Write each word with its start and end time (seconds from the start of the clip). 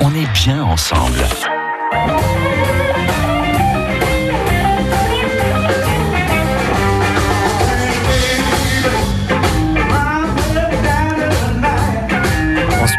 on 0.00 0.14
est 0.14 0.30
bien 0.32 0.62
ensemble. 0.62 1.20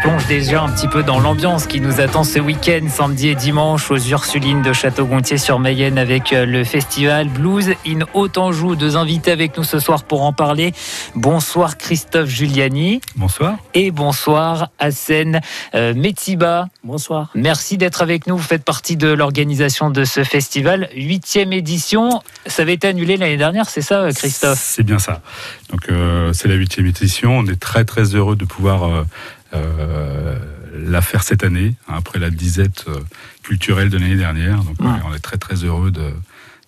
Plonge 0.02 0.26
déjà 0.26 0.64
un 0.64 0.70
petit 0.70 0.88
peu 0.88 1.04
dans 1.04 1.20
l'ambiance 1.20 1.68
qui 1.68 1.80
nous 1.80 2.02
attend 2.02 2.24
ce 2.24 2.40
week-end, 2.40 2.88
samedi 2.90 3.28
et 3.28 3.36
dimanche, 3.36 3.92
aux 3.92 4.00
Ursulines 4.00 4.64
de 4.64 4.74
Château-Gontier 4.74 5.38
sur 5.38 5.60
Mayenne 5.60 6.00
avec 6.00 6.34
euh, 6.34 6.44
le 6.48 6.64
festival 6.64 7.30
Blues 7.30 7.70
in 7.86 8.00
Haute-Anjou. 8.16 8.76
Deux 8.76 8.98
invités 8.98 9.30
avec 9.30 9.56
nous 9.58 9.64
ce 9.64 9.78
soir 9.78 10.04
pour 10.04 10.24
en 10.24 10.34
parler. 10.34 10.74
Bonsoir 11.14 11.78
Christophe 11.78 12.30
Giuliani. 12.30 13.00
Bonsoir. 13.16 13.58
Et 13.76 13.92
bonsoir 13.92 14.70
Hassen 14.80 15.40
euh, 15.76 15.94
Metsiba. 15.94 16.68
Bonsoir. 16.84 17.30
Merci 17.36 17.78
d'être 17.78 18.02
avec 18.02 18.26
nous. 18.26 18.38
Vous 18.38 18.44
faites 18.44 18.64
partie 18.64 18.98
de 18.98 19.08
l'organisation 19.08 19.92
de 19.92 20.04
ce 20.04 20.24
festival. 20.24 20.90
Huitième 20.96 21.54
édition. 21.54 22.22
Ça 22.48 22.64
avait 22.64 22.74
été 22.74 22.88
annulé 22.88 23.18
l'année 23.18 23.38
dernière, 23.38 23.70
c'est 23.70 23.82
ça 23.82 24.10
Christophe? 24.16 24.60
C'est 24.60 24.84
bien 24.84 24.98
ça. 24.98 25.22
Donc 25.70 25.90
euh, 25.90 26.34
c'est 26.34 26.48
la 26.48 26.56
huitième 26.56 26.88
édition. 26.88 27.38
On 27.38 27.46
est 27.46 27.60
très 27.60 27.86
très 27.86 28.16
heureux 28.16 28.36
de 28.36 28.46
pouvoir 28.46 28.86
euh, 28.86 29.06
la 29.54 31.02
faire 31.02 31.24
cette 31.24 31.44
année, 31.44 31.76
hein, 31.88 31.94
après 31.98 32.20
la 32.20 32.30
disette 32.30 32.86
euh, 32.88 33.00
culturelle 33.44 33.90
de 33.90 33.98
l'année 33.98 34.16
dernière. 34.16 34.58
Donc 34.64 34.76
on 34.80 35.14
est 35.14 35.20
très 35.20 35.38
très 35.38 35.56
heureux 35.56 35.92
de, 35.92 36.14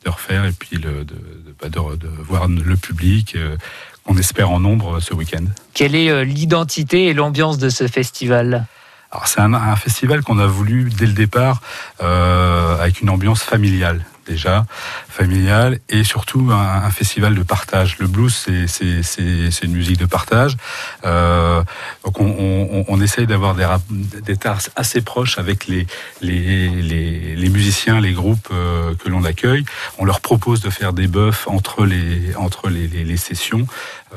refaire 0.06 0.44
et 0.46 0.52
puis 0.52 0.80
de, 0.80 1.06
bah, 1.62 1.68
voir 2.20 2.48
le 2.48 2.76
public. 2.76 3.36
Euh, 3.36 3.56
on 4.06 4.18
espère 4.18 4.52
en 4.52 4.60
nombre 4.60 5.00
ce 5.00 5.14
week-end. 5.14 5.46
Quelle 5.74 5.96
est 5.96 6.26
l'identité 6.26 7.08
et 7.08 7.14
l'ambiance 7.14 7.58
de 7.58 7.70
ce 7.70 7.88
festival? 7.88 8.66
Alors 9.12 9.28
c'est 9.28 9.40
un, 9.40 9.76
festival 9.78 10.24
qu'on 10.24 10.40
a 10.40 10.48
voulu 10.48 10.90
dès 10.90 11.06
le 11.06 11.14
départ 11.14 11.62
avec 12.00 13.00
une 13.00 13.10
ambiance 13.10 13.44
familiale 13.44 14.04
déjà, 14.26 14.66
familial, 15.10 15.80
et 15.90 16.04
surtout 16.04 16.50
un, 16.52 16.90
festival 16.90 17.36
de 17.36 17.44
partage. 17.44 17.98
Le 18.00 18.08
blues, 18.08 18.34
c'est 18.68 19.64
une 19.64 19.74
musique 19.74 19.98
de 19.98 20.06
partage. 20.06 20.58
Euh, 21.06 21.64
donc 22.04 22.20
on, 22.20 23.02
essaye 23.02 23.28
d'avoir 23.28 23.56
des, 23.56 23.68
des 24.22 24.38
tards 24.38 24.62
assez 24.76 25.02
proches 25.02 25.38
avec 25.38 25.68
les, 25.68 25.88
musiciens, 27.50 28.00
les 28.00 28.14
groupes 28.14 28.50
euh, 28.52 28.96
que 28.96 29.10
l'on 29.10 29.24
accueille. 29.24 29.66
On 29.98 30.06
leur 30.06 30.22
propose 30.22 30.62
de 30.62 30.70
faire 30.70 30.94
des 30.94 31.08
buffs 31.08 31.48
entre 31.48 31.86
les, 31.86 33.18
sessions 33.18 33.68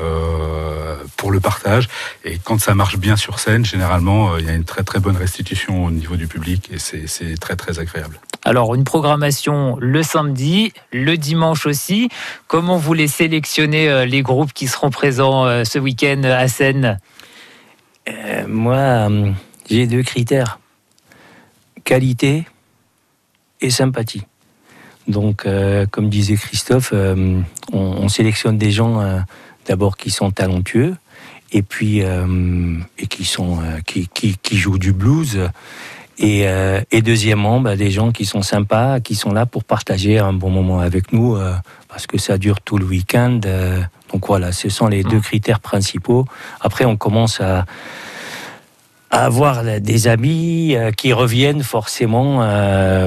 euh, 0.01 0.97
pour 1.17 1.31
le 1.31 1.41
partage. 1.41 1.89
Et 2.25 2.39
quand 2.43 2.61
ça 2.61 2.75
marche 2.75 2.97
bien 2.97 3.17
sur 3.17 3.39
scène, 3.39 3.65
généralement, 3.65 4.37
il 4.39 4.47
y 4.47 4.51
a 4.51 4.55
une 4.55 4.65
très 4.65 4.83
très 4.83 5.01
bonne 5.01 5.17
restitution 5.17 5.85
au 5.85 5.91
niveau 5.91 6.17
du 6.17 6.27
public 6.27 6.71
et 6.73 6.79
c'est 6.79 7.39
très 7.39 7.57
très 7.57 7.79
agréable. 7.79 8.19
Alors 8.47 8.77
une 8.77 8.85
programmation 8.85 9.77
le 9.81 10.05
samedi, 10.05 10.73
le 10.93 11.17
dimanche 11.17 11.67
aussi. 11.67 12.11
Comment 12.47 12.77
vous 12.77 12.95
les 12.95 13.09
sélectionnez 13.09 13.89
euh, 13.89 14.05
les 14.05 14.23
groupes 14.23 14.53
qui 14.53 14.69
seront 14.69 14.91
présents 14.91 15.47
euh, 15.47 15.65
ce 15.65 15.81
week-end 15.81 16.23
à 16.23 16.47
Seine? 16.47 17.01
Euh, 18.09 18.47
Moi, 18.47 19.09
j'ai 19.69 19.89
deux 19.89 20.05
critères 20.05 20.61
qualité 21.83 22.47
et 23.61 23.71
sympathie. 23.71 24.23
Donc, 25.09 25.47
comme 25.93 26.09
disait 26.09 26.35
Christophe, 26.35 26.93
on, 27.73 28.09
sélectionne 28.09 28.59
des 28.59 28.73
gens 28.73 29.01
d'abord 29.67 29.97
qui 29.97 30.11
sont 30.11 30.33
talentueux 30.33 30.97
et 31.53 31.63
puis 31.63 32.03
qui 33.07 34.57
jouent 34.57 34.79
du 34.79 34.93
blues 34.93 35.49
et, 36.19 36.49
euh, 36.49 36.81
et 36.91 37.03
deuxièmement, 37.03 37.61
bah, 37.61 37.77
des 37.77 37.91
gens 37.91 38.11
qui 38.11 38.25
sont 38.25 38.43
sympas, 38.43 39.01
qui 39.01 39.15
sont 39.15 39.33
là 39.33 39.45
pour 39.45 39.65
partager 39.65 40.19
un 40.19 40.33
bon 40.33 40.51
moment 40.51 40.81
avec 40.81 41.13
nous, 41.13 41.37
euh, 41.37 41.53
parce 41.89 42.07
que 42.07 42.19
ça 42.19 42.39
dure 42.39 42.61
tout 42.61 42.79
le 42.79 42.87
week-end. 42.87 43.41
Euh. 43.45 43.81
donc 44.13 44.27
voilà, 44.27 44.53
ce 44.53 44.69
sont 44.71 44.87
les 44.87 45.03
deux 45.03 45.19
mmh. 45.19 45.23
critères 45.23 45.61
principaux. 45.61 46.25
Après, 46.61 46.87
on 46.87 46.97
commence 46.97 47.41
à, 47.43 47.67
à 49.11 49.27
avoir 49.27 49.63
des 49.63 50.09
amis 50.09 50.75
qui 50.97 51.13
reviennent 51.13 51.63
forcément 51.63 52.41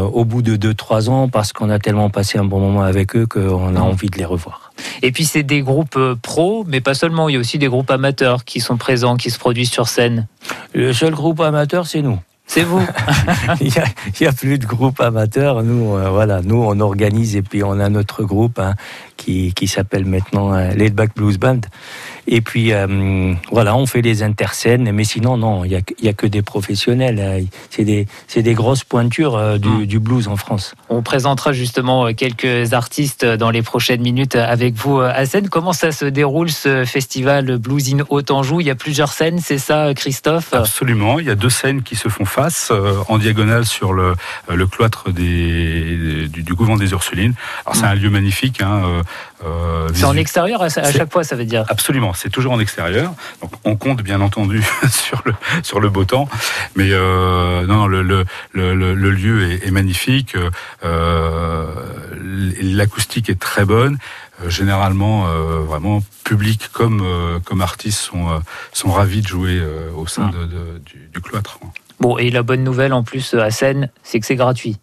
au 0.02 0.24
bout 0.24 0.42
de 0.42 0.56
2-3 0.56 1.10
ans, 1.10 1.30
parce 1.30 1.52
qu'on 1.52 1.70
a 1.70 1.80
tellement 1.80 2.10
passé 2.10 2.38
un 2.38 2.46
bon 2.46 2.60
moment 2.60 2.84
avec 2.84 3.16
eux 3.16 3.26
qu'on 3.26 3.76
a 3.76 3.80
mmh. 3.80 3.84
envie 3.84 4.10
de 4.10 4.18
les 4.18 4.26
revoir. 4.26 4.72
Et 5.02 5.12
puis 5.12 5.26
c'est 5.26 5.44
des 5.44 5.62
groupes 5.62 6.00
pros, 6.22 6.64
mais 6.68 6.80
pas 6.80 6.94
seulement, 6.94 7.28
il 7.28 7.34
y 7.34 7.38
a 7.38 7.40
aussi 7.40 7.58
des 7.58 7.68
groupes 7.68 7.90
amateurs 7.90 8.46
qui 8.46 8.60
sont 8.60 8.78
présents, 8.78 9.18
qui 9.18 9.32
se 9.32 9.40
produisent 9.40 9.72
sur 9.72 9.88
scène. 9.88 10.28
Le 10.74 10.94
seul 10.94 11.14
groupe 11.14 11.42
amateur, 11.42 11.88
c'est 11.88 12.02
nous. 12.02 12.20
C'est 12.50 12.64
vous. 12.64 12.82
il 13.62 13.72
n'y 14.20 14.28
a, 14.28 14.32
plus 14.32 14.58
de 14.58 14.66
groupe 14.66 15.00
amateur. 15.02 15.62
Nous, 15.62 15.96
euh, 15.96 16.10
voilà, 16.10 16.42
nous, 16.42 16.56
on 16.56 16.80
organise 16.80 17.36
et 17.36 17.44
puis 17.44 17.64
on 17.64 17.80
a 17.80 17.90
notre 17.90 18.24
groupe 18.24 18.58
hein, 18.58 18.74
qui, 19.30 19.54
qui 19.54 19.68
s'appelle 19.68 20.06
maintenant 20.06 20.56
euh, 20.56 20.90
Back 20.90 21.12
Blues 21.16 21.38
Band. 21.38 21.62
Et 22.28 22.42
puis, 22.42 22.74
euh, 22.74 23.34
voilà, 23.52 23.76
on 23.76 23.86
fait 23.86 24.02
les 24.02 24.24
interscènes, 24.24 24.92
mais 24.92 25.04
sinon, 25.04 25.38
non, 25.38 25.66
il 25.66 25.70
n'y 25.70 25.76
a, 25.76 26.10
a, 26.10 26.14
que 26.14 26.28
des 26.28 26.42
professionnels. 26.42 27.20
Hein. 27.20 27.46
C'est 27.70 27.84
des, 27.84 28.08
des, 28.36 28.54
grosses 28.54 28.84
pointures 28.84 29.36
euh, 29.36 29.58
du, 29.58 29.70
mm. 29.70 29.86
du, 29.86 30.00
blues 30.00 30.28
en 30.28 30.36
France. 30.36 30.74
On 30.90 31.02
présentera 31.02 31.54
justement 31.54 32.08
euh, 32.08 32.14
quelques 32.14 32.74
artistes 32.74 33.26
dans 33.26 33.52
les 33.52 33.62
prochaines 33.62 34.02
minutes 34.02 34.36
avec 34.36 34.76
vous 34.76 35.00
à 35.00 35.26
scène. 35.26 35.50
Comment 35.50 35.74
ça 35.74 35.92
se 35.92 36.06
déroule 36.06 36.50
ce 36.50 36.86
festival 36.86 37.58
Blues 37.58 37.94
in 37.94 38.00
Haute-Anjou 38.10 38.62
Il 38.62 38.68
y 38.68 38.72
a 38.72 38.76
plusieurs 38.76 39.12
scènes, 39.12 39.40
c'est 39.40 39.58
ça, 39.60 39.94
Christophe? 39.94 40.54
Absolument. 40.54 41.20
Il 41.20 41.26
y 41.26 41.32
a 41.32 41.36
deux 41.36 41.50
scènes 41.50 41.84
qui 41.84 41.96
se 41.96 42.10
font 42.10 42.26
face 42.26 42.72
en 43.08 43.18
diagonale 43.18 43.66
sur 43.66 43.94
le, 43.94 44.14
le 44.48 44.68
cloître 44.68 45.12
des, 45.12 46.28
du, 46.28 46.44
du 46.44 46.56
couvent 46.56 46.78
des 46.78 46.92
Ursulines. 46.92 47.34
Alors, 47.66 47.76
c'est 47.76 47.88
mm. 47.88 47.92
un 47.92 47.96
lieu 47.96 48.10
magnifique. 48.10 48.62
Hein, 48.62 48.82
euh, 48.84 49.04
c'est 49.94 50.06
en 50.06 50.16
extérieur 50.16 50.62
à, 50.62 50.70
chaque 50.70 51.12
fois, 51.12 51.24
ça 51.24 51.36
veut 51.36 51.46
dire 51.46 51.66
Absolument, 51.70 52.14
c'est 52.14 52.30
toujours 52.30 52.54
en 52.54 52.60
extérieur. 52.60 53.14
Donc 53.42 53.52
on 53.64 53.76
compte 53.76 54.02
bien 54.02 54.22
entendu 54.22 54.64
sur 54.90 55.22
le 55.26 55.34
sur 55.64 55.80
le 55.80 55.90
beau 55.90 56.06
temps, 56.06 56.28
mais 56.76 56.90
euh, 56.92 57.66
non, 57.66 57.88
le, 57.88 58.02
le, 58.02 58.26
le, 58.54 58.74
le, 58.74 59.12
lieu 59.12 59.52
est, 59.52 59.68
est 59.68 59.72
magnifique. 59.72 60.36
Euh, 60.84 61.66
L'acoustique 62.62 63.30
est 63.30 63.40
très 63.40 63.66
bonne. 63.66 63.98
Euh, 64.42 64.50
généralement, 64.50 65.28
euh, 65.28 65.62
vraiment 65.62 66.02
public 66.24 66.70
comme 66.72 67.04
comme 67.46 67.62
artistes 67.62 68.00
sont 68.00 68.42
sont 68.72 68.92
ravis 68.92 69.22
de 69.22 69.28
jouer 69.28 69.62
au 69.96 70.06
sein 70.08 70.30
de, 70.30 70.46
de, 70.46 70.82
du, 70.86 71.10
du 71.12 71.22
cloître. 71.22 71.60
Bon, 72.00 72.18
et 72.18 72.30
la 72.30 72.44
bonne 72.44 72.64
nouvelle 72.64 72.94
en 72.94 73.04
plus 73.04 73.34
à 73.34 73.50
Seine, 73.52 73.90
c'est 74.04 74.20
que 74.20 74.26
c'est 74.26 74.36
gratuit. 74.36 74.78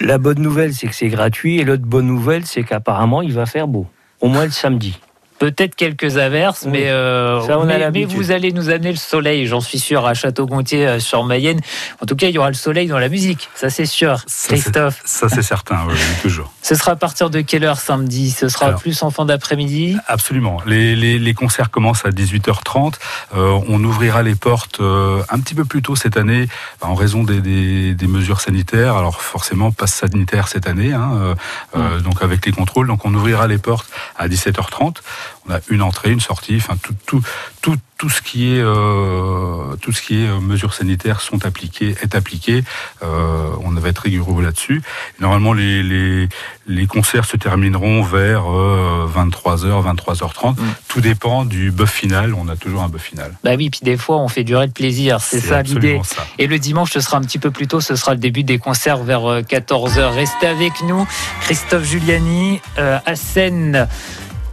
La 0.00 0.18
bonne 0.18 0.40
nouvelle, 0.40 0.74
c'est 0.74 0.86
que 0.86 0.94
c'est 0.94 1.08
gratuit. 1.08 1.58
Et 1.58 1.64
l'autre 1.64 1.82
bonne 1.82 2.06
nouvelle, 2.06 2.46
c'est 2.46 2.62
qu'apparemment, 2.62 3.20
il 3.20 3.32
va 3.32 3.46
faire 3.46 3.66
beau. 3.66 3.86
Au 4.20 4.28
moins 4.28 4.44
le 4.44 4.50
samedi. 4.50 4.98
Peut-être 5.38 5.74
quelques 5.76 6.16
averses, 6.16 6.66
mais, 6.66 6.84
euh, 6.88 7.40
mais, 7.92 8.04
vous 8.04 8.30
allez 8.30 8.52
nous 8.52 8.70
amener 8.70 8.90
le 8.90 8.96
soleil, 8.96 9.46
j'en 9.46 9.60
suis 9.60 9.78
sûr, 9.78 10.06
à 10.06 10.14
Château-Gontier 10.14 10.86
euh, 10.86 11.00
sur 11.00 11.24
Mayenne. 11.24 11.60
En 12.00 12.06
tout 12.06 12.16
cas, 12.16 12.28
il 12.28 12.34
y 12.34 12.38
aura 12.38 12.48
le 12.48 12.54
soleil 12.54 12.88
dans 12.88 12.98
la 12.98 13.08
musique, 13.08 13.48
ça 13.54 13.70
c'est 13.70 13.86
sûr. 13.86 14.24
Christophe. 14.48 15.00
Ça 15.04 15.28
c'est 15.28 15.42
certain, 15.42 15.78
oui, 15.88 15.94
toujours. 16.22 16.52
Ce 16.68 16.74
sera 16.74 16.92
à 16.92 16.96
partir 16.96 17.30
de 17.30 17.40
quelle 17.40 17.64
heure 17.64 17.78
samedi? 17.78 18.30
Ce 18.30 18.50
sera 18.50 18.72
plus 18.72 19.02
en 19.02 19.10
fin 19.10 19.24
d'après-midi? 19.24 19.96
Absolument. 20.06 20.58
Les, 20.66 20.94
les, 20.94 21.18
les, 21.18 21.32
concerts 21.32 21.70
commencent 21.70 22.04
à 22.04 22.10
18h30. 22.10 22.96
Euh, 23.34 23.58
on 23.68 23.82
ouvrira 23.84 24.22
les 24.22 24.34
portes 24.34 24.80
euh, 24.80 25.22
un 25.30 25.40
petit 25.40 25.54
peu 25.54 25.64
plus 25.64 25.80
tôt 25.80 25.96
cette 25.96 26.18
année 26.18 26.46
en 26.82 26.94
raison 26.94 27.24
des, 27.24 27.40
des, 27.40 27.94
des 27.94 28.06
mesures 28.06 28.42
sanitaires. 28.42 28.96
Alors 28.96 29.22
forcément, 29.22 29.72
passe 29.72 29.94
sanitaire 29.94 30.48
cette 30.48 30.66
année, 30.66 30.92
hein, 30.92 31.34
euh, 31.74 32.00
donc 32.00 32.20
avec 32.20 32.44
les 32.44 32.52
contrôles. 32.52 32.86
Donc 32.86 33.06
on 33.06 33.14
ouvrira 33.14 33.46
les 33.46 33.58
portes 33.58 33.88
à 34.18 34.28
17h30 34.28 34.96
on 35.48 35.54
a 35.54 35.60
une 35.68 35.82
entrée, 35.82 36.10
une 36.10 36.20
sortie, 36.20 36.56
enfin 36.56 36.76
tout, 36.82 36.94
tout, 37.06 37.22
tout, 37.62 37.76
tout 37.98 38.08
ce 38.08 38.22
qui 38.22 38.54
est 38.54 38.60
euh, 38.60 39.74
tout 39.82 39.92
ce 39.92 40.00
qui 40.00 40.22
est 40.22 40.28
euh, 40.28 40.38
mesures 40.38 40.72
sanitaires 40.72 41.20
sont 41.20 41.44
appliquées, 41.44 41.96
est 42.00 42.14
appliqué. 42.14 42.62
Euh, 43.02 43.50
on 43.64 43.72
va 43.72 43.88
être 43.88 43.98
rigoureux 43.98 44.42
là-dessus. 44.42 44.82
Normalement, 45.20 45.52
les, 45.52 45.82
les, 45.82 46.28
les, 46.68 46.86
concerts 46.86 47.24
se 47.24 47.36
termineront 47.36 48.02
vers 48.02 48.42
23h, 48.42 49.84
23h30. 49.94 50.56
Tout 50.86 51.00
dépend 51.00 51.44
du 51.44 51.70
buff 51.70 51.90
final. 51.90 52.34
On 52.34 52.48
a 52.48 52.56
toujours 52.56 52.82
un 52.82 52.88
buff 52.88 53.02
final. 53.02 53.36
Bah 53.44 53.52
oui, 53.56 53.70
puis 53.70 53.80
des 53.82 53.96
fois, 53.96 54.18
on 54.18 54.28
fait 54.28 54.44
durer 54.44 54.66
le 54.66 54.72
plaisir. 54.72 55.20
C'est 55.20 55.40
ça 55.40 55.62
l'idée. 55.62 56.00
Et 56.38 56.46
le 56.46 56.58
dimanche, 56.58 56.92
ce 56.92 57.00
sera 57.00 57.18
un 57.18 57.22
petit 57.22 57.38
peu 57.38 57.50
plus 57.50 57.66
tôt. 57.66 57.80
Ce 57.80 57.96
sera 57.96 58.14
le 58.14 58.20
début 58.20 58.44
des 58.44 58.58
concerts 58.58 59.02
vers 59.02 59.42
14h. 59.42 60.14
Restez 60.14 60.46
avec 60.46 60.72
nous, 60.82 61.06
Christophe 61.42 61.84
Giuliani 61.84 62.60
à 62.76 63.16
Seine. 63.16 63.88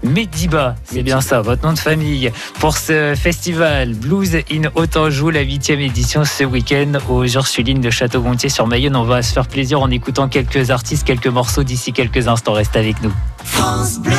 Mediba, 0.06 0.76
c'est 0.84 1.04
bien 1.04 1.22
ça, 1.22 1.42
votre 1.42 1.66
nom 1.66 1.74
de 1.74 1.80
famille, 1.80 2.32
pour 2.60 2.78
ce 2.78 3.16
festival 3.16 3.94
Blues 3.94 4.36
in 4.52 4.70
Haute-Anjou, 4.76 5.30
la 5.30 5.42
huitième 5.42 5.80
édition 5.80 6.24
ce 6.24 6.44
week-end 6.44 6.94
aux 7.10 7.26
Ursulines 7.26 7.82
de 7.82 7.90
Château-Gontier 7.90 8.50
sur 8.50 8.68
Mayenne. 8.68 8.96
On 8.96 9.04
va 9.04 9.22
se 9.22 9.34
faire 9.34 9.48
plaisir 9.48 9.82
en 9.82 9.90
écoutant 9.90 10.28
quelques 10.28 10.72
artistes, 10.72 11.06
quelques 11.06 11.28
morceaux 11.28 11.64
d'ici 11.64 11.94
quelques 11.94 12.28
instants. 12.28 12.54
Reste 12.54 12.76
avec 12.76 13.02
nous. 13.02 13.12
France 13.44 14.00
Bleu. 14.00 14.14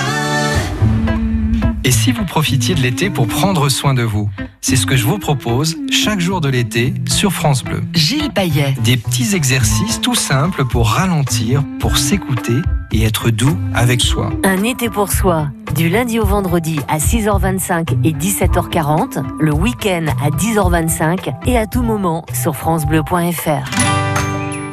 Et 1.84 1.92
si 1.92 2.06
si 2.06 2.12
vous 2.12 2.24
profitiez 2.24 2.76
de 2.76 2.80
l'été 2.82 3.10
pour 3.10 3.26
prendre 3.26 3.68
soin 3.68 3.92
de 3.92 4.02
vous 4.02 4.30
C'est 4.60 4.76
ce 4.76 4.86
que 4.86 4.96
je 4.96 5.04
vous 5.04 5.18
propose 5.18 5.76
chaque 5.90 6.20
jour 6.20 6.40
de 6.40 6.48
l'été 6.48 6.94
sur 7.08 7.32
France 7.32 7.64
Bleu. 7.64 7.82
Gilles 7.94 8.32
Payet. 8.32 8.76
Des 8.84 8.96
petits 8.96 9.34
exercices 9.34 10.00
tout 10.00 10.14
simples 10.14 10.64
pour 10.64 10.88
ralentir, 10.88 11.64
pour 11.80 11.96
s'écouter 11.96 12.62
et 12.92 13.04
être 13.04 13.30
doux 13.30 13.56
avec 13.74 14.00
soi. 14.00 14.30
Un 14.44 14.62
été 14.62 14.88
pour 14.88 15.12
soi, 15.12 15.48
du 15.74 15.88
lundi 15.88 16.18
au 16.20 16.24
vendredi 16.24 16.80
à 16.88 16.98
6h25 16.98 17.98
et 18.04 18.12
17h40, 18.12 19.24
le 19.40 19.52
week-end 19.52 20.06
à 20.22 20.30
10h25 20.30 21.34
et 21.46 21.58
à 21.58 21.66
tout 21.66 21.82
moment 21.82 22.24
sur 22.32 22.56
francebleu.fr. 22.56 23.70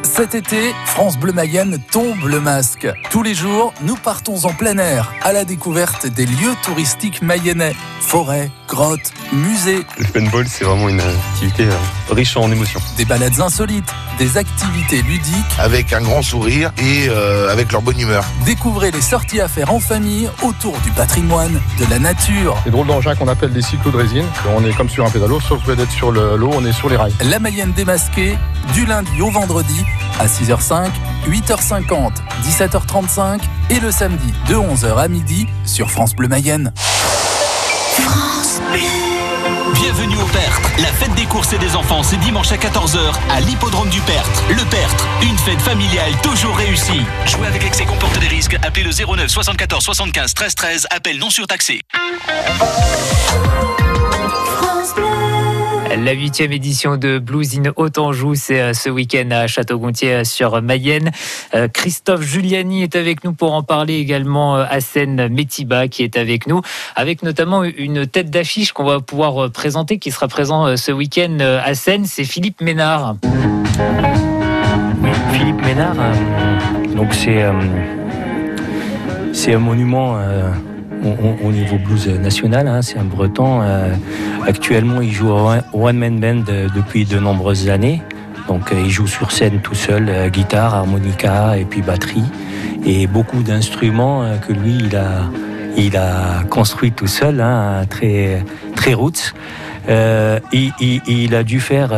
Cet 0.03 0.35
été, 0.35 0.73
France 0.85 1.17
Bleu 1.17 1.33
Mayenne 1.33 1.79
tombe 1.91 2.12
le 2.21 2.39
masque. 2.39 2.87
Tous 3.09 3.23
les 3.23 3.33
jours, 3.33 3.73
nous 3.81 3.95
partons 3.95 4.45
en 4.45 4.53
plein 4.53 4.77
air 4.77 5.11
à 5.21 5.33
la 5.33 5.45
découverte 5.45 6.05
des 6.07 6.25
lieux 6.25 6.53
touristiques 6.63 7.21
mayennais. 7.21 7.75
Forêts, 8.01 8.51
grottes, 8.67 9.11
musées. 9.31 9.85
Le 9.97 10.05
paintball, 10.05 10.47
c'est 10.47 10.63
vraiment 10.63 10.89
une 10.89 11.01
activité 11.01 11.65
euh, 11.65 12.13
riche 12.13 12.37
en 12.37 12.51
émotions. 12.51 12.79
Des 12.97 13.05
balades 13.05 13.39
insolites, 13.39 13.91
des 14.19 14.37
activités 14.37 15.01
ludiques. 15.01 15.33
Avec 15.57 15.93
un 15.93 16.01
grand 16.01 16.21
sourire 16.21 16.71
et 16.77 17.07
euh, 17.09 17.51
avec 17.51 17.71
leur 17.71 17.81
bonne 17.81 17.99
humeur. 17.99 18.25
Découvrez 18.45 18.91
les 18.91 19.01
sorties 19.01 19.41
à 19.41 19.47
faire 19.47 19.73
en 19.73 19.79
famille 19.79 20.29
autour 20.43 20.77
du 20.79 20.91
patrimoine, 20.91 21.59
de 21.79 21.85
la 21.89 21.99
nature. 21.99 22.55
Les 22.65 22.71
drôles 22.71 22.87
d'engins 22.87 23.15
qu'on 23.15 23.27
appelle 23.27 23.53
des 23.53 23.61
cyclos 23.61 23.91
de 23.91 23.97
résine. 23.97 24.25
On 24.55 24.63
est 24.65 24.73
comme 24.73 24.89
sur 24.89 25.05
un 25.05 25.09
pédalo, 25.09 25.39
sauf 25.39 25.65
que 25.65 25.71
d'être 25.71 25.91
sur 25.91 26.11
l'eau, 26.11 26.51
on 26.53 26.65
est 26.65 26.73
sur 26.73 26.89
les 26.89 26.97
rails. 26.97 27.13
La 27.21 27.39
Mayenne 27.39 27.73
démasquée, 27.73 28.37
du 28.73 28.85
lundi 28.85 29.21
au 29.21 29.29
vendredi 29.29 29.83
à 30.19 30.27
6h05, 30.27 30.89
8h50, 31.27 32.11
17h35 32.43 33.41
et 33.69 33.79
le 33.79 33.91
samedi 33.91 34.33
de 34.47 34.55
11h 34.55 34.97
à 34.97 35.07
midi 35.07 35.47
sur 35.65 35.89
France 35.89 36.15
Bleu 36.15 36.27
Mayenne. 36.27 36.71
France 36.77 38.61
Bleu. 38.71 38.79
Bienvenue 39.73 40.15
au 40.17 40.25
Pertre. 40.25 40.61
La 40.79 40.87
fête 40.87 41.13
des 41.15 41.25
courses 41.25 41.51
et 41.53 41.57
des 41.57 41.75
enfants, 41.75 42.03
c'est 42.03 42.17
dimanche 42.17 42.51
à 42.51 42.57
14h 42.57 42.99
à 43.31 43.39
l'hippodrome 43.41 43.89
du 43.89 43.99
Pertre. 44.01 44.43
Le 44.49 44.63
Pertre, 44.69 45.07
une 45.21 45.37
fête 45.37 45.61
familiale 45.61 46.13
toujours 46.21 46.55
réussie. 46.55 47.01
Jouer 47.25 47.47
avec 47.47 47.63
excès 47.65 47.85
comporte 47.85 48.17
des 48.19 48.27
risques. 48.27 48.57
Appelez 48.61 48.83
le 48.83 48.91
09 48.91 49.27
74 49.27 49.83
75 49.83 50.33
13 50.33 50.55
13. 50.55 50.87
Appel 50.91 51.17
non 51.17 51.29
surtaxé. 51.29 51.81
La 55.97 56.13
huitième 56.13 56.51
édition 56.51 56.97
de 56.97 57.19
Blues 57.19 57.57
in 57.57 57.71
Haute-Anjou, 57.75 58.33
c'est 58.35 58.59
euh, 58.59 58.73
ce 58.73 58.89
week-end 58.89 59.29
à 59.31 59.45
Château-Gontier 59.45 60.13
euh, 60.13 60.23
sur 60.23 60.59
Mayenne. 60.61 61.11
Euh, 61.53 61.67
Christophe 61.67 62.23
Giuliani 62.23 62.81
est 62.81 62.95
avec 62.95 63.23
nous 63.23 63.33
pour 63.33 63.53
en 63.53 63.61
parler 63.61 63.95
également. 63.95 64.55
Hassen 64.55 65.27
Metiba 65.27 65.87
qui 65.87 66.03
est 66.03 66.17
avec 66.17 66.47
nous, 66.47 66.61
avec 66.95 67.21
notamment 67.21 67.63
une 67.63 68.07
tête 68.07 68.31
d'affiche 68.31 68.71
qu'on 68.71 68.85
va 68.85 69.01
pouvoir 69.01 69.51
présenter, 69.51 69.99
qui 69.99 70.09
sera 70.09 70.27
présent 70.27 70.75
ce 70.77 70.91
week-end 70.91 71.37
à 71.39 71.75
Seine, 71.75 72.05
c'est 72.05 72.23
Philippe 72.23 72.61
Ménard. 72.61 73.17
Philippe 75.31 75.61
Ménard, 75.63 75.95
donc 76.95 77.13
c'est 77.13 77.45
c'est 79.33 79.53
un 79.53 79.59
monument 79.59 80.17
au, 81.03 81.51
niveau 81.51 81.77
blues 81.77 82.07
national. 82.07 82.67
Hein, 82.67 82.81
c'est 82.81 82.97
un 82.97 83.03
breton. 83.03 83.61
Euh, 83.61 83.93
actuellement, 84.45 85.01
il 85.01 85.11
joue 85.11 85.29
au 85.29 85.87
One 85.87 85.97
Man 85.97 86.19
Band 86.19 86.43
euh, 86.49 86.67
depuis 86.75 87.05
de 87.05 87.19
nombreuses 87.19 87.69
années. 87.69 88.01
Donc 88.47 88.71
euh, 88.71 88.81
il 88.83 88.89
joue 88.89 89.07
sur 89.07 89.31
scène 89.31 89.59
tout 89.61 89.75
seul, 89.75 90.29
guitare, 90.31 90.75
harmonica 90.75 91.57
et 91.57 91.65
puis 91.65 91.81
batterie. 91.81 92.23
Et 92.85 93.07
beaucoup 93.07 93.43
d'instruments 93.43 94.25
que 94.45 94.51
lui, 94.51 94.77
il 94.77 94.95
a, 94.95 95.29
il 95.77 95.95
a 95.95 96.43
construit 96.49 96.91
tout 96.91 97.07
seul, 97.07 97.39
hein, 97.39 97.85
très, 97.89 98.43
très 98.75 98.93
roots. 98.93 99.33
il, 99.87 101.35
a 101.35 101.43
dû 101.43 101.61
faire 101.61 101.93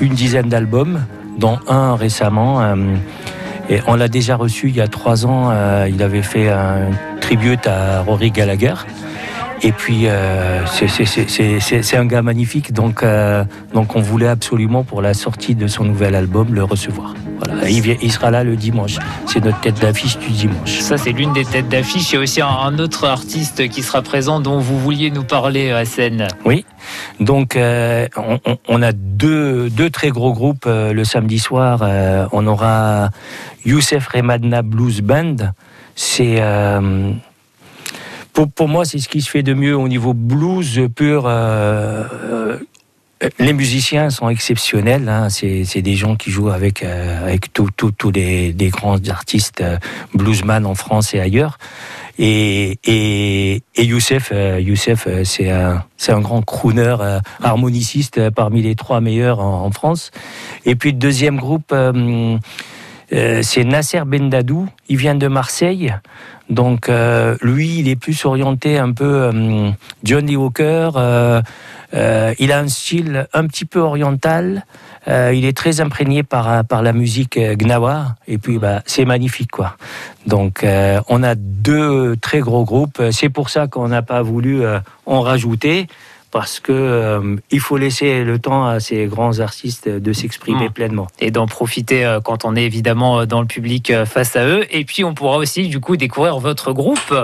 une 0.00 0.14
dizaine 0.14 0.48
d'albums, 0.48 1.00
dont 1.36 1.58
un 1.68 1.96
récemment. 1.96 2.62
Et 3.68 3.80
on 3.86 3.96
l'a 3.96 4.08
déjà 4.08 4.36
reçu 4.36 4.68
il 4.68 4.76
y 4.76 4.80
a 4.80 4.88
trois 4.88 5.26
ans. 5.26 5.50
Euh, 5.50 5.88
il 5.90 6.02
avait 6.02 6.22
fait 6.22 6.48
un 6.48 6.90
tribute 7.20 7.66
à 7.66 8.02
Rory 8.02 8.30
Gallagher. 8.30 8.74
Et 9.62 9.72
puis 9.72 10.02
euh, 10.04 10.64
c'est 10.66 11.96
un 11.96 12.04
gars 12.04 12.22
magnifique, 12.22 12.72
donc 12.72 13.02
euh, 13.02 13.44
donc 13.72 13.96
on 13.96 14.02
voulait 14.02 14.28
absolument 14.28 14.84
pour 14.84 15.00
la 15.00 15.14
sortie 15.14 15.54
de 15.54 15.66
son 15.66 15.84
nouvel 15.84 16.14
album 16.14 16.54
le 16.54 16.62
recevoir. 16.62 17.14
Voilà, 17.38 17.68
il, 17.68 18.12
sera 18.12 18.30
là 18.30 18.44
le 18.44 18.56
dimanche. 18.56 18.96
C'est 19.26 19.44
notre 19.44 19.60
tête 19.60 19.80
d'affiche 19.80 20.18
du 20.18 20.30
dimanche. 20.30 20.78
Ça 20.80 20.98
c'est 20.98 21.12
l'une 21.12 21.32
des 21.32 21.44
têtes 21.44 21.68
d'affiche. 21.68 22.12
Il 22.12 22.16
y 22.16 22.18
a 22.18 22.20
aussi 22.20 22.40
un, 22.42 22.78
autre 22.78 23.06
artiste 23.06 23.68
qui 23.68 23.82
sera 23.82 24.02
présent 24.02 24.40
dont 24.40 24.58
vous 24.58 24.78
vouliez 24.78 25.10
nous 25.10 25.24
parler 25.24 25.70
à 25.70 25.84
scène. 25.84 26.28
Oui, 26.44 26.64
donc 27.20 27.56
on, 27.56 28.40
on, 28.68 28.82
a 28.82 28.92
deux, 28.92 29.70
deux 29.70 29.90
très 29.90 30.10
gros 30.10 30.32
groupes 30.32 30.66
le 30.66 31.04
samedi 31.04 31.38
soir. 31.38 31.82
on 32.32 32.46
aura 32.46 33.10
Youssef 33.64 34.06
Remadna 34.08 34.62
Blues 34.62 35.00
Band, 35.00 35.36
c'est 35.96 36.36
euh, 36.40 37.10
pour, 38.32 38.68
moi 38.68 38.84
c'est 38.84 38.98
ce 38.98 39.08
qui 39.08 39.22
se 39.22 39.30
fait 39.30 39.42
de 39.42 39.54
mieux 39.54 39.76
au 39.76 39.88
niveau 39.88 40.14
blues 40.14 40.88
pur. 40.94 41.24
Euh, 41.26 42.04
euh, 43.22 43.30
les 43.38 43.54
musiciens 43.54 44.10
sont 44.10 44.28
exceptionnels. 44.28 45.08
Hein. 45.08 45.30
C'est, 45.30 45.80
des 45.80 45.94
gens 45.94 46.16
qui 46.16 46.30
jouent 46.30 46.50
avec 46.50 46.82
avec 46.82 47.52
tous 47.52 48.10
les, 48.12 48.52
grands 48.70 49.00
artistes 49.08 49.64
bluesman 50.14 50.66
en 50.66 50.74
France 50.74 51.14
et 51.14 51.20
ailleurs. 51.20 51.58
Et, 52.18 53.62
Youssef, 53.76 54.32
Youssef 54.58 55.08
c'est 55.24 55.50
un, 55.50 55.84
un 56.08 56.20
grand 56.20 56.42
crooner, 56.42 56.96
harmoniciste 57.42 58.30
parmi 58.30 58.62
les 58.62 58.74
trois 58.74 59.00
meilleurs 59.00 59.40
en, 59.40 59.70
France. 59.70 60.10
Et 60.64 60.76
puis 60.76 60.92
le 60.92 60.98
deuxième 60.98 61.36
groupe, 61.36 61.74
euh, 63.12 63.40
c'est 63.42 63.64
Nasser 63.64 64.02
Bendadou, 64.04 64.68
il 64.88 64.96
vient 64.96 65.14
de 65.14 65.28
Marseille. 65.28 65.94
Donc 66.50 66.88
euh, 66.88 67.36
lui, 67.40 67.78
il 67.78 67.88
est 67.88 67.96
plus 67.96 68.24
orienté 68.24 68.78
un 68.78 68.92
peu 68.92 69.30
euh, 69.32 69.70
Johnny 70.02 70.36
Walker. 70.36 70.90
Il 71.92 72.52
a 72.52 72.58
un 72.58 72.68
style 72.68 73.26
un 73.32 73.46
petit 73.46 73.64
peu 73.64 73.80
oriental. 73.80 74.64
il 75.06 75.44
est 75.44 75.56
très 75.56 75.80
imprégné 75.80 76.22
par, 76.22 76.64
par 76.64 76.82
la 76.82 76.92
musique 76.92 77.38
gnawa. 77.38 78.16
Et 78.26 78.38
puis, 78.38 78.58
bah, 78.58 78.82
c'est 78.86 79.04
magnifique, 79.04 79.50
quoi. 79.50 79.76
Donc, 80.26 80.64
on 81.08 81.22
a 81.22 81.34
deux 81.34 82.16
très 82.16 82.40
gros 82.40 82.64
groupes. 82.64 83.02
C'est 83.10 83.30
pour 83.30 83.50
ça 83.50 83.66
qu'on 83.66 83.88
n'a 83.88 84.02
pas 84.02 84.22
voulu 84.22 84.62
en 85.06 85.20
rajouter 85.20 85.86
parce 86.36 86.60
que 86.60 86.70
euh, 86.70 87.36
il 87.50 87.60
faut 87.60 87.78
laisser 87.78 88.22
le 88.22 88.38
temps 88.38 88.66
à 88.66 88.78
ces 88.78 89.06
grands 89.06 89.40
artistes 89.40 89.88
de 89.88 90.12
s'exprimer 90.12 90.68
mmh. 90.68 90.72
pleinement 90.72 91.06
et 91.18 91.30
d'en 91.30 91.46
profiter 91.46 92.04
euh, 92.04 92.20
quand 92.20 92.44
on 92.44 92.56
est 92.56 92.64
évidemment 92.64 93.20
euh, 93.20 93.24
dans 93.24 93.40
le 93.40 93.46
public 93.46 93.90
face 94.04 94.36
à 94.36 94.44
eux. 94.44 94.66
Et 94.70 94.84
puis 94.84 95.02
on 95.02 95.14
pourra 95.14 95.38
aussi 95.38 95.68
du 95.68 95.80
coup 95.80 95.96
découvrir 95.96 96.38
votre 96.38 96.72
groupe 96.72 97.14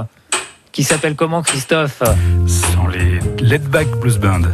qui 0.73 0.83
s'appelle 0.83 1.15
comment, 1.15 1.43
Christophe? 1.43 2.03
Sont 2.47 2.87
les 2.89 3.19
Letback 3.53 3.91
Blues 4.01 4.17
Band. 4.17 4.45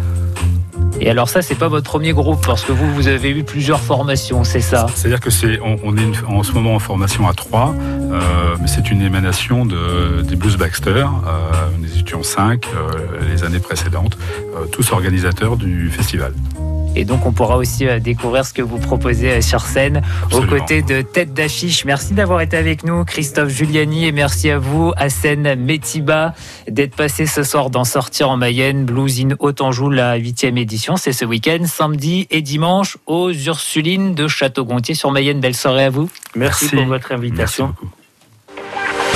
Et 1.01 1.09
alors 1.09 1.29
ça, 1.29 1.41
c'est 1.41 1.55
pas 1.55 1.69
votre 1.69 1.89
premier 1.89 2.13
groupe 2.13 2.45
parce 2.45 2.65
que 2.65 2.73
vous, 2.73 2.93
vous 2.95 3.07
avez 3.07 3.31
eu 3.31 3.45
plusieurs 3.45 3.79
formations, 3.79 4.43
c'est 4.43 4.61
ça? 4.61 4.89
C'est-à-dire 4.93 5.21
que 5.21 5.31
c'est, 5.31 5.61
on, 5.61 5.97
est 5.97 6.25
en 6.27 6.43
ce 6.43 6.51
moment 6.51 6.75
en 6.75 6.81
formation 6.81 7.29
à 7.29 7.33
trois, 7.33 7.77
euh, 7.79 8.57
mais 8.61 8.67
c'est 8.67 8.91
une 8.91 9.01
émanation 9.03 9.65
de, 9.65 10.23
des 10.23 10.35
Blues 10.35 10.57
Baxter. 10.57 11.07
Euh, 11.07 11.69
nous 11.79 11.97
étions 11.97 12.25
cinq 12.25 12.67
euh, 12.67 12.91
les 13.31 13.45
années 13.45 13.61
précédentes, 13.61 14.19
tous 14.73 14.91
organisateurs 14.91 15.57
du 15.57 15.91
festival. 15.91 16.33
Et 16.99 17.05
donc, 17.05 17.25
on 17.27 17.33
pourra 17.33 17.57
aussi 17.57 17.87
euh, 17.87 18.01
découvrir 18.01 18.45
ce 18.45 18.53
que 18.53 18.61
vous 18.61 18.79
proposez 18.79 19.31
euh, 19.31 19.41
sur 19.41 19.61
scène 19.61 20.03
aux 20.33 20.43
côtés 20.43 20.83
de 20.83 21.01
Tête 21.01 21.33
d'affiche. 21.33 21.85
Merci 21.85 22.13
d'avoir 22.13 22.41
été 22.41 22.57
avec 22.57 22.83
nous, 22.83 23.05
Christophe 23.05 23.51
Giuliani, 23.51 24.07
et 24.07 24.11
merci 24.11 24.51
à 24.51 24.59
vous, 24.59 24.93
Hassen 24.97 25.55
Metiba, 25.55 26.35
d'être 26.69 26.97
passé 26.97 27.27
ce 27.27 27.45
soir 27.45 27.71
dans 27.71 27.85
Sortir 27.85 28.31
en 28.31 28.37
Mayenne, 28.37 28.85
Blues 28.85 29.21
in 29.21 29.37
Haute-Anjou, 29.39 29.91
la 29.91 30.17
huitième 30.17 30.59
édition. 30.59 30.97
C'est 30.97 31.13
ce 31.13 31.25
week-end, 31.25 31.65
samedi 31.67 32.27
et 32.33 32.43
dimanche, 32.43 32.99
aux 33.07 33.31
Ursulines 33.31 34.17
de 34.17 34.27
Château-Gontier 34.27 34.97
sur 34.97 35.13
Mayenne. 35.13 35.39
Belle 35.39 35.55
soirée 35.55 35.85
à 35.85 35.91
vous. 35.91 36.11
Merci, 36.35 36.67
pour 36.67 36.85
votre 36.87 37.13
invitation. 37.13 37.75